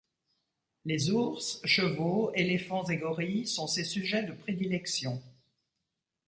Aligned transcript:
Les 0.83 1.11
ours, 1.11 1.61
chevaux, 1.63 2.31
éléphants 2.33 2.87
et 2.89 2.97
gorilles 2.97 3.45
sont 3.45 3.67
ses 3.67 3.83
sujets 3.83 4.23
de 4.23 4.33
prédilection. 4.33 5.21